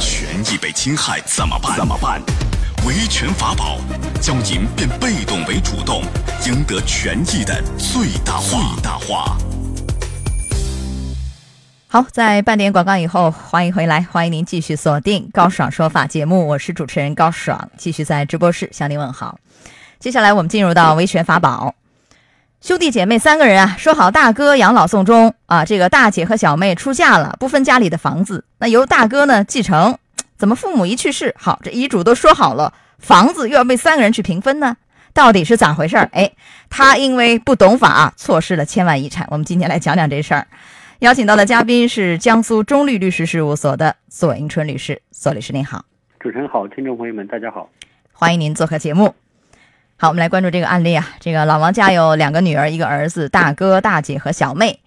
[0.00, 1.76] 权益被侵害怎么办？
[1.76, 2.22] 怎么办？
[2.86, 3.78] 维权法宝，
[4.20, 6.02] 教您变被动为主动，
[6.46, 8.74] 赢得权益的最大化。
[8.74, 9.36] 最大化。
[11.88, 19.38] 好，在半点广告以后，欢迎回来，欢迎您继续锁定高爽说法节目，我是主持人高爽，继续在直播室向您问好。
[19.98, 21.74] 接下来我们进入到维权法宝。
[22.60, 29.96] 兄弟姐妹三个人啊，说好大哥养老送终啊，这个大姐和小妹出嫁了，不分家里的房子，那由大哥呢继承。
[30.36, 34.76] 怎么父母一去世，好这遗嘱都说好了，房子又要被三个人去平分呢？
[35.14, 36.10] 到底是咋回事儿？
[36.12, 36.30] 哎，
[36.68, 39.26] 他因为不懂法，错失了千万遗产。
[39.30, 40.46] 我们今天来讲讲这事儿。
[40.98, 45.82] 邀请到的嘉宾是江苏中律律师事务所的左迎春律师，左律师您好。
[46.20, 47.70] 主持人好，听众朋友们大家好，
[48.12, 49.14] 欢迎您做客节目。
[50.02, 51.06] 好，我们来关注这个案例啊。
[51.20, 54.80] 这个老王家有两个女儿，一个儿子，大哥、大姐和小妹。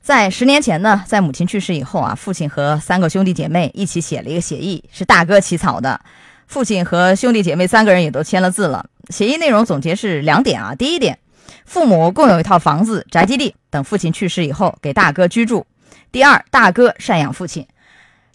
[0.00, 6.00] 在十年前呢，在母亲去世以后啊，父亲和三个兄弟姐妹一起写了一个协议，是大哥起草的。
[6.46, 8.86] 父亲和兄弟姐妹三个人也都签了字了。
[9.08, 10.76] 协议内容总结是两点啊。
[10.76, 11.18] 第一点，
[11.64, 15.66] 父母共有一套房子、宅基地，等父亲去世以后给大哥居住。
[16.12, 17.66] 第二，大哥赡养父亲。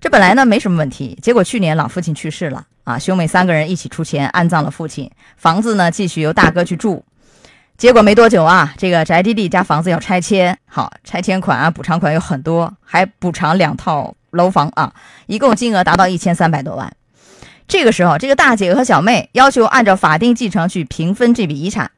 [0.01, 2.65] 这本来呢没什么问题，结果去年老父亲去世了。
[2.87, 7.03] 啊，兄妹三个人一起出钱安葬了父亲，房子呢继续由大哥去住。
[7.77, 14.93] 结果没多久啊，这个宅基地加房子要拆迁，好，拆迁款啊、补偿款有很多，还补偿两套楼房啊，
[15.25, 16.89] 一共金额达到一千三百多万。
[17.67, 21.91] 这个时候，这个大姐和小妹要求按照法定继承去平分这笔遗产，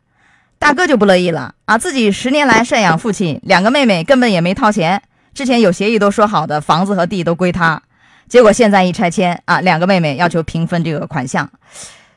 [0.57, 5.03] 大哥就不乐意了啊，自己十年来赡养父亲，两个妹妹根本也没掏钱，
[5.35, 7.79] 之前有协议都说好的，房子和地都归他。
[8.29, 11.49] 结果现在一拆迁啊，两个妹妹要求平分这个款项，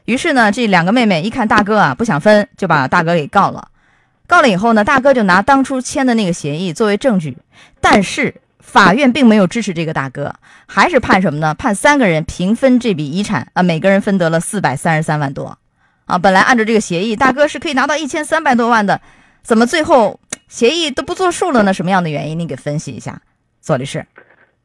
[0.05, 3.69] 于是呢，这两个妹妹一看大哥啊不想分，就把大哥给告了。
[4.27, 7.38] 告了以后呢，大哥就拿当初签的那个协议作为证据，
[7.80, 10.34] 但是法院并没有支持这个大哥，
[10.66, 11.54] 还是判什么呢？
[11.54, 15.58] 判三个人平分这笔遗产啊，每个人分得了四百三十三万多
[16.04, 16.19] 啊。
[16.19, 19.00] 本来按照这个协议，大哥是可以拿到一千三百多万的，
[19.42, 21.72] 怎么最后协议都不作数了呢？
[21.72, 22.38] 什么样的原因？
[22.38, 23.20] 你给分析一下，
[23.62, 24.06] 左律师。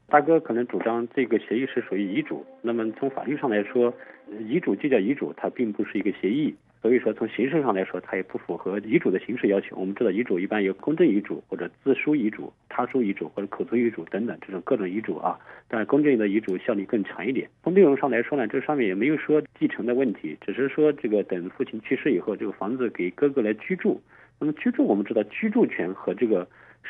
[0.09, 3.93] 大哥可能主张这个协议是属于遗嘱，那么从法律上来说，
[4.39, 9.75] 遗嘱就叫遗嘱，它并不是一个协议，所以说从形式上来说，它也不符合遗嘱的形式要求。
[9.75, 17.49] 我们知道遗嘱一般有公证遗嘱或者自书遗嘱、他书遗嘱或者口头遗嘱等等这种各种遗嘱啊，但公证的遗嘱效力更强一点。
[17.61, 24.01] 从内容上来说呢，这上面也没有说继承的问题，只是说这个等父亲去世以后，这个房子给哥哥来居住。
[24.39, 26.47] 那么居住，我们知道居住权和这个。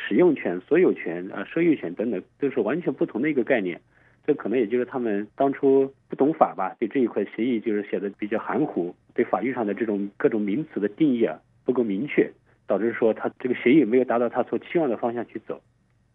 [0.07, 3.79] 使用权、所有权啊、收益权等等，都是完全不同的一个概念。
[4.25, 12.29] 这可能也就是他们当初不懂法吧，对这一块协议就是写的比较含糊，对法律上的这种各种名词的定义啊不够明确，
[12.67, 15.61] 导致说他这个协议没有达到他所期望的方向去走。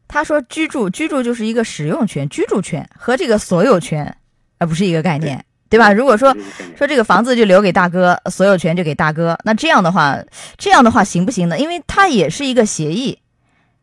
[0.09, 4.15] 他说居住，居住就是一个使用权、居住权和这个所有权，
[4.59, 5.91] 而不是一个概念，对吧？
[5.91, 6.37] 如果说
[6.77, 10.19] 说这个房子就留给大哥，所有权就给大哥，那这样的话，
[10.59, 11.59] 这样的话行不行呢？
[11.59, 13.21] 因为它也是一个协议。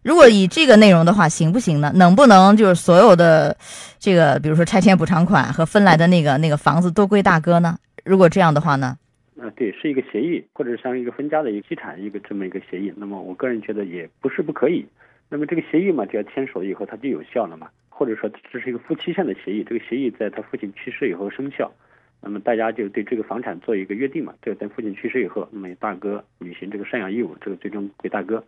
[0.09, 1.91] 如果以这个内容的话，行不行呢？
[1.93, 3.55] 能不能就是所有的
[3.99, 7.77] 这个，比如说拆迁补偿款和分来的那个那个房子都归大哥呢？
[8.03, 8.97] 如果这样的话呢？
[9.39, 12.91] 啊，对，是一个协议，或者像一个分家的一个遗产一个这么一个协议。
[12.97, 14.83] 那么我个人觉得也不是不可以。
[15.29, 17.67] 那么这个协议嘛，只要签署了以后，它就有效了嘛。
[17.87, 21.71] 或者说这是一个夫妻间的协议，这个协议在他父亲去世以后生效。
[22.19, 28.43] 那么大家就对这个房产做一个约定嘛，这个等父亲去世以后，那么大哥履行这个赡养义务，这个最终归大哥。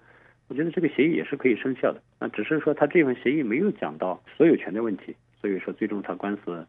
[0.52, 6.66] 我觉得这个协议也是可以生效的，那只是说他这份协议没有讲到所有权的问题，所以说最终他官司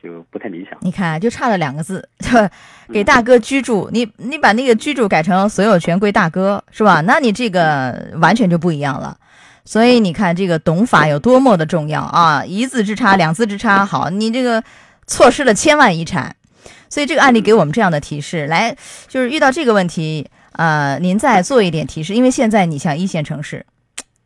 [0.00, 0.78] 就不太理想。
[0.80, 2.08] 你看，就差了两个字，
[2.92, 7.00] 给大哥居住，你你把那个居住改成所有权归大哥，是吧？
[7.00, 9.18] 那你这个完全就不一样了。
[9.64, 12.44] 所以你看，这个懂法有多么的重要啊！
[12.44, 14.62] 一字之差，两字之差，好，你这个
[15.08, 16.36] 错失了千万遗产。
[16.88, 18.76] 所以这个案例给我们这样的提示，来
[19.08, 20.30] 就是遇到这个问题。
[20.52, 23.64] 呃，您再做一点提示，因为现在你像一线城市，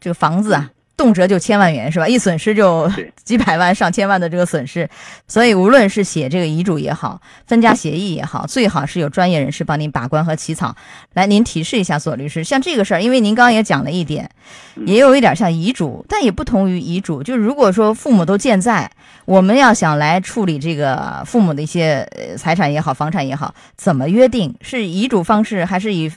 [0.01, 0.71] 这个房子啊。
[0.97, 2.07] 动辄就千万元是吧？
[2.07, 2.91] 一损失就
[3.25, 4.89] 几百万、上千万的这个损失，
[5.27, 10.77] 所以无论是写这个遗嘱也好，分家协议也好，最好是有专业人士帮您把关和起草。
[11.15, 14.31] 来，您提示一下左律师，像这个事儿，因为您刚刚也讲了一点，
[14.87, 17.23] 也有一点像遗嘱，但也不同于遗嘱。
[17.23, 18.91] 就如果说父母都健在，
[19.25, 22.09] 我们要想来处理这个父母的一些
[22.39, 24.55] 财产也好、房产也好，怎么约定？
[24.61, 26.13] 是遗嘱方式，还是以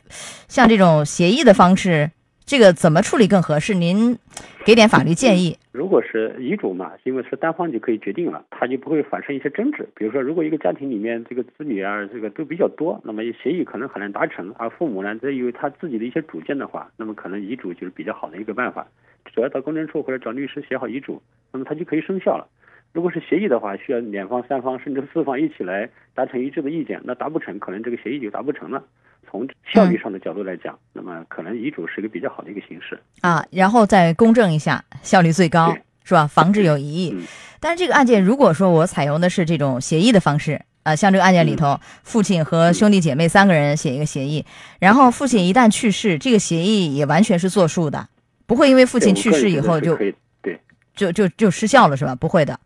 [0.48, 2.12] 像这种协议的方式？
[2.46, 3.74] 这个怎么处理更合适？
[3.74, 4.18] 您
[4.66, 5.58] 给点法律建议。
[5.72, 9.88] 如果是遗嘱嘛，因为是单方就可以决定了，它就不会产生一些争执。
[9.96, 18.88] 比如说，如果一个家庭里面这个子女啊，这个都比较多，那么协议可能很难达成，而父母呢，则有他自己的一些主见的话，那么可能遗嘱就是比较好的一个办法。
[19.26, 22.48] 只要到公证处或者找律师写好遗嘱，那么他就可以生效了。
[22.94, 28.84] 如果是协议的话，需要两方、三方甚至四方一起来达成一致的意见，那达不成，可能这个协议就达不成了。
[29.30, 35.76] 从效率上的角度来讲，那么可能遗嘱是一个比较好的一个形式啊，然后再公证一下，效率最高，
[36.06, 36.26] 是吧？
[36.26, 37.16] 防止有疑义。
[37.60, 44.46] 但是这个案件，如果说我采用的是这种协议的方式，啊，像这个案件里头，父亲和兄弟姐妹三个人写一个协议，
[44.80, 48.08] 然后父亲一旦去世，这个协议也完全是作数的，
[48.46, 49.98] 不会因为父亲去世以后就
[50.42, 50.58] 对，
[50.96, 52.16] 就就就失效了，是吧？
[52.16, 52.58] 不会的，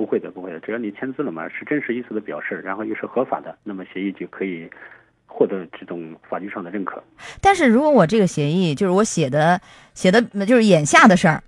[0.00, 4.70] 不会的，不会的，只要你签字了嘛，是真实意思的表示，然后又是合法的，那么协议就可以。
[5.32, 7.00] 获得这种法律上的认可，
[7.40, 9.60] 但是如果我这个协议就是我写的
[9.94, 11.40] 写的，就是眼下的事儿，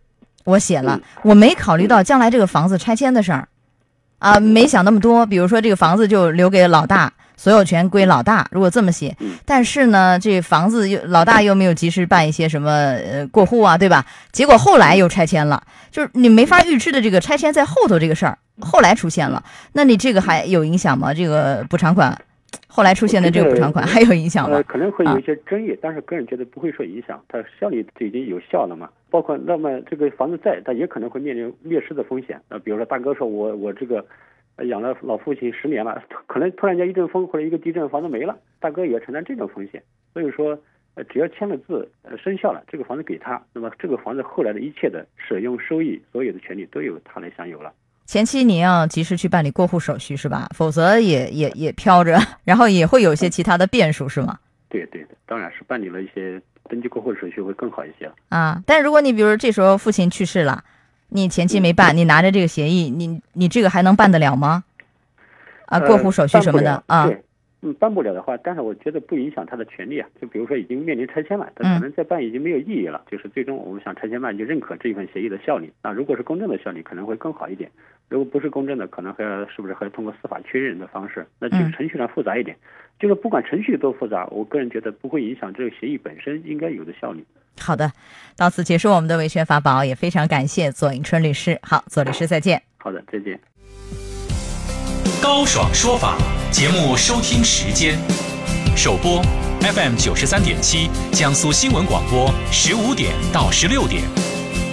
[0.45, 3.49] 我写了，我没考虑到将来这个房子拆迁的事儿，
[4.21, 5.27] 啊，没想那么多。
[5.27, 7.13] 比如说这个房子就留给老大，
[7.43, 8.47] 所有权归老大。
[8.53, 14.07] 如果这么写，但是呢，这房子又老大又没有及时办一些什么呃过户啊，对吧？
[14.31, 15.61] 结果后来又拆迁了，
[15.91, 19.43] 就是你没法预知的这个拆迁在后头这个事儿，后来出现了，
[19.73, 21.13] 那你这个还有影响吗？
[21.13, 22.17] 这个补偿款？
[22.69, 24.57] 后来出现的这个补偿款还有影响吗？
[24.57, 28.89] 呃，可能会有一些争议，但是个人觉得不会受影响，它效力就已经有效了嘛。
[29.11, 32.41] 包括那么这个房子在，它也可能会面临灭失的风险。
[32.51, 34.05] 呃，比如说大哥说我我这个
[34.69, 39.83] 养了老父亲十年了，可能突然间一阵风或者一个地震，房子没了，大哥也承担这种风险。
[40.13, 40.59] 所以说，
[40.95, 47.73] 呃，只要签了字，呃，生效了，这个房子给他，那么这个房子后来的一切的使用收益，所有的权利都由他来享有了。
[48.05, 50.49] 前期你要及时去办理过户手续是吧？
[50.55, 54.39] 否则也也也飘着， 然后也会有一些其他的变数是吗？
[54.69, 58.63] 对对的，当然是办理了一些登记过户手续会更好一些啊。
[58.67, 60.63] 但如果你比如这时候父亲去世了，
[61.15, 64.65] 你前期没办，你拿着这个协议，你你这个还能办得了吗？
[65.67, 67.09] 啊，过户手续什么的啊？
[67.65, 70.09] 嗯，办不了的话，但是我觉得不影响他的权利啊。
[70.21, 73.05] 就比如说已经面临拆迁了，他可能再办已经没有意义了。
[73.09, 75.73] 就是最终我们想拆迁办就认可这一份协议的效力。
[75.81, 77.71] 那如果是公证的效力，可能会更好一点。
[78.09, 81.25] 如果不是公证的，可能还要是不是还要通过司法确认的方式？
[81.39, 82.57] 那这个程序上复杂一点。
[82.99, 87.25] 就是不管程序多复杂，我个人觉得不会影响这个协议本身应该有的效力。
[87.61, 87.91] 好的，
[88.37, 91.59] 到此结束我们的维权法宝，也非常感谢左迎春律师。
[91.63, 92.61] 好，左律师再见。
[92.79, 93.39] 好的，再见。
[95.23, 96.19] 高爽说法
[96.51, 97.97] 节目收听时间。
[98.77, 99.23] 首播
[99.61, 104.03] FM 九十三点七，江苏新闻广播，十五点到十六点；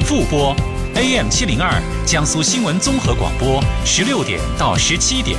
[0.03, 0.55] 复播
[0.95, 1.71] AM 七零二，
[2.03, 5.37] 江苏新闻综合广播，十六点到十七点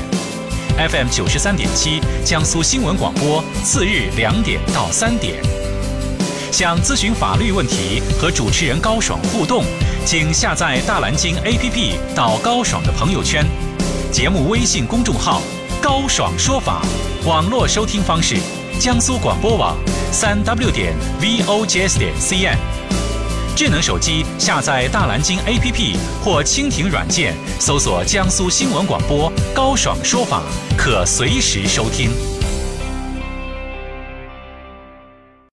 [0.79, 5.43] ；FM 九十三点七，江苏新闻广播，次日两点到三点。
[6.53, 9.65] 想咨询法律问题和主持人高爽互动，
[10.07, 13.45] 请下载大蓝鲸 APP 到高爽的朋友圈，
[14.11, 15.41] 节目微信公众号。
[15.81, 16.83] 高爽说法，
[17.25, 18.37] 网络收听方式：
[18.79, 19.77] 江苏广播网，
[20.13, 22.57] 三 w 点 vojs 点 cn。
[23.57, 30.43] 智能手机下载大蓝鲸 APP 或蜻蜓软件，搜索江苏新闻广播高爽说法，
[30.77, 32.11] 可随时收听。